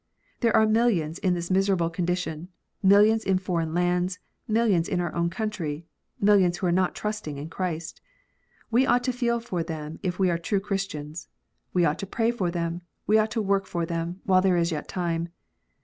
[0.39, 2.47] There are millions in this miserable condition,
[2.81, 5.85] millions in foreign lands, millions in our own country,
[6.19, 8.01] millions who are not trusting in Christ.
[8.71, 11.27] We ought to feel for them if we are true Christians;
[11.71, 14.71] we ought to pray for them; we ought to work for them, while there is
[14.71, 15.29] yet time.